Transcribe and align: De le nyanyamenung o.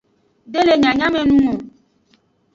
De 0.53 0.61
le 0.67 0.75
nyanyamenung 0.81 1.45
o. 1.53 1.55